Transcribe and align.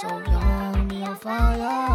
someone 0.00 0.24
so 0.24 0.32
young, 0.32 0.88
be 0.88 1.02
on 1.02 1.16
fire. 1.16 1.89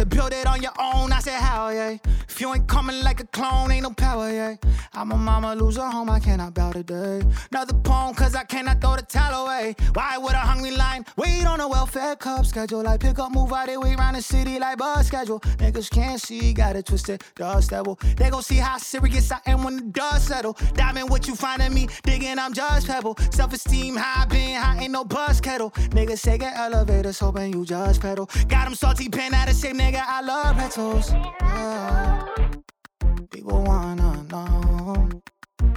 Said 0.00 0.08
build 0.08 0.32
it 0.32 0.46
on 0.46 0.62
your 0.62 0.72
own. 0.78 1.12
I 1.12 1.20
said 1.20 1.38
how, 1.38 1.68
yeah. 1.68 1.98
If 2.26 2.40
you 2.40 2.54
ain't 2.54 2.66
coming 2.66 3.02
like 3.02 3.20
a 3.20 3.26
clone, 3.26 3.70
ain't 3.70 3.82
no 3.82 3.90
power, 3.90 4.32
yeah. 4.32 4.56
I'm 4.94 5.12
a 5.12 5.16
mama, 5.16 5.54
lose 5.54 5.76
a 5.76 5.90
home, 5.90 6.08
I 6.08 6.18
cannot 6.18 6.54
bow 6.54 6.72
today. 6.72 7.20
Another 7.50 7.74
poem, 7.74 8.14
cause 8.14 8.34
I 8.34 8.44
cannot 8.44 8.80
throw 8.80 8.96
the 8.96 9.02
towel 9.02 9.44
away. 9.44 9.76
Why 9.92 10.16
would 10.16 10.32
a 10.32 10.38
hungry 10.38 10.70
line 10.70 11.04
wait 11.16 11.44
on 11.44 11.60
a 11.60 11.68
welfare 11.68 12.16
cup 12.16 12.46
schedule? 12.46 12.82
Like 12.82 13.00
pick 13.00 13.18
up, 13.18 13.30
move 13.30 13.52
out, 13.52 13.66
they 13.66 13.76
wait 13.76 13.98
around 13.98 14.14
the 14.14 14.22
city 14.22 14.58
like 14.58 14.78
bus 14.78 15.08
schedule. 15.08 15.40
Niggas 15.58 15.90
can't 15.90 16.18
see, 16.18 16.54
got 16.54 16.76
it 16.76 16.86
twisted, 16.86 17.22
dust 17.36 17.70
devil. 17.70 17.98
They 18.16 18.30
gon' 18.30 18.42
see 18.42 18.56
how 18.56 18.78
serious 18.78 19.30
I 19.30 19.40
am 19.46 19.64
when 19.64 19.76
the 19.76 19.82
dust 19.82 20.28
settle. 20.28 20.56
Diamond, 20.72 21.10
what 21.10 21.26
you 21.28 21.34
findin' 21.34 21.74
me? 21.74 21.88
Digging, 22.04 22.38
I'm 22.38 22.54
just 22.54 22.86
pebble. 22.86 23.18
Self 23.32 23.52
esteem 23.52 23.96
high, 23.96 24.24
been 24.24 24.56
high, 24.56 24.78
ain't 24.82 24.92
no 24.92 25.04
bus 25.04 25.42
kettle. 25.42 25.72
Niggas 25.90 26.22
taking 26.22 26.48
elevators, 26.48 27.18
hoping 27.18 27.52
you 27.52 27.66
just 27.66 28.00
pedal. 28.00 28.30
Got 28.48 28.64
them 28.64 28.74
salty 28.74 29.08
pen 29.08 29.34
out 29.34 29.50
of 29.50 29.56
shape, 29.56 29.76
nigga, 29.76 29.89
I 29.96 30.20
love 30.22 30.56
petals. 30.56 31.12
Yeah. 31.12 32.26
People 33.30 33.62
wanna 33.64 34.22
know. 34.30 35.08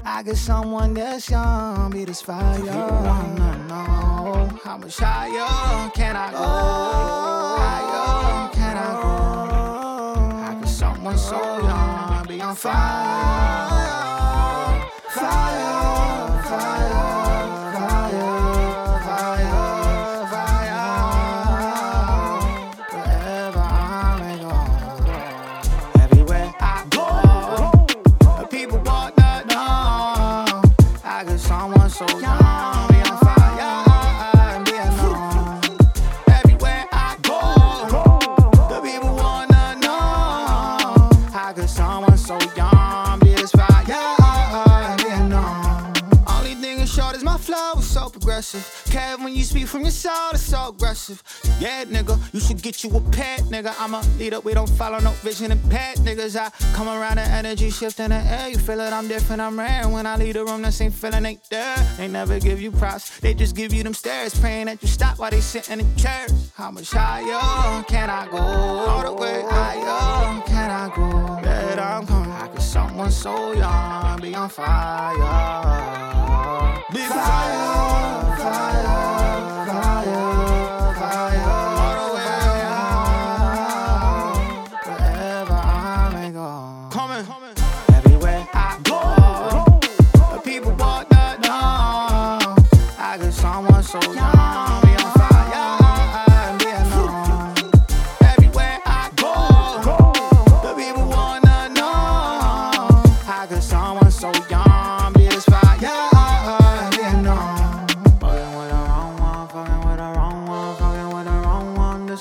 I 0.05 0.21
get 0.23 0.37
someone 0.37 0.93
that's 0.93 1.29
young, 1.29 1.91
be 1.91 2.05
this 2.05 2.21
fire. 2.21 2.59
People 2.59 2.73
wanna 2.73 3.57
know 3.67 4.59
how 4.63 4.77
much 4.77 4.97
higher 4.97 5.89
can 5.91 6.15
I 6.15 6.31
go? 6.31 6.37
Higher 7.63 8.49
can 8.53 8.77
I 8.77 8.91
go? 9.01 9.09
I 10.47 10.55
get 10.59 10.69
someone 10.69 11.17
so 11.17 11.39
young, 11.59 12.25
be 12.27 12.41
on. 12.41 12.55
Fire, 12.55 13.32
got 31.99 32.42
progressive. 48.33 48.63
Kev, 48.91 49.23
when 49.23 49.35
you 49.35 49.43
speak 49.43 49.67
from 49.67 49.81
your 49.81 49.91
soul, 49.91 50.31
it's 50.31 50.41
so 50.41 50.69
aggressive. 50.69 51.21
Yeah, 51.59 51.85
nigga, 51.85 52.17
you 52.33 52.39
should 52.39 52.61
get 52.63 52.83
you 52.83 52.89
a 52.95 53.01
pet, 53.11 53.41
nigga. 53.41 53.75
I'm 53.77 53.93
a 53.93 54.01
leader, 54.17 54.39
we 54.39 54.55
don't 54.55 54.69
follow 54.69 54.97
no 54.99 55.11
vision 55.21 55.51
and 55.51 55.61
pet, 55.69 55.97
niggas. 55.97 56.35
I 56.35 56.49
come 56.73 56.87
around 56.87 57.17
the 57.17 57.21
energy 57.21 57.69
shift 57.69 57.99
in 57.99 58.09
the 58.09 58.15
air. 58.15 58.49
You 58.49 58.57
feel 58.57 58.79
it, 58.79 58.91
I'm 58.91 59.07
different, 59.07 59.39
I'm 59.39 59.57
rare. 59.59 59.87
When 59.87 60.07
I 60.07 60.15
leave 60.15 60.33
the 60.33 60.45
room, 60.45 60.63
the 60.63 60.71
same 60.71 60.91
feeling 60.91 61.25
ain't 61.25 61.47
there. 61.51 61.77
They 61.97 62.07
never 62.07 62.39
give 62.39 62.59
you 62.59 62.71
props, 62.71 63.19
they 63.19 63.35
just 63.35 63.55
give 63.55 63.71
you 63.71 63.83
them 63.83 63.93
stares, 63.93 64.33
praying 64.39 64.65
that 64.65 64.81
you 64.81 64.87
stop 64.87 65.19
while 65.19 65.29
they 65.29 65.41
sitting 65.41 65.79
in 65.79 65.93
the 65.93 66.01
chairs. 66.01 66.51
How 66.55 66.71
much 66.71 66.89
higher 66.89 67.83
can 67.83 68.09
I 68.09 68.27
go? 68.31 68.37
All 68.37 69.03
the 69.03 69.13
way 69.13 69.43
higher 69.45 70.41
can 70.41 70.71
I 70.71 70.95
go? 70.95 71.39
Bet 71.43 71.77
I'm 71.77 72.07
coming. 72.07 72.31
I 72.31 72.49
someone 72.57 73.11
so 73.11 73.53
young 73.53 74.19
be 74.21 74.33
on 74.33 74.49
fire. 74.49 76.22
Be 76.93 76.99
fire, 76.99 78.37
fire, 78.37 78.85
fire, 79.65 80.93
fire. 80.99 81.43
Wherever 84.85 85.53
I 85.53 86.09
may 86.13 86.29
go. 86.31 86.49
Coming, 86.91 87.25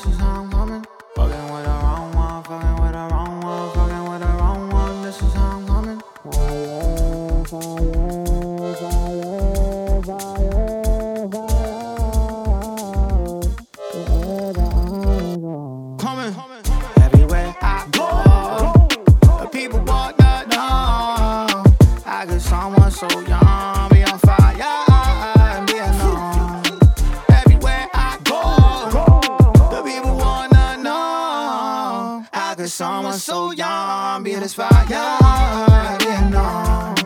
nossos. 0.07 0.32
Cause 32.57 32.75
someone 32.75 33.15
so 33.15 33.51
young 33.53 34.23
be 34.23 34.35
inspired? 34.35 34.91
Yeah, 34.91 35.99
you 36.03 36.31
know. 36.31 37.02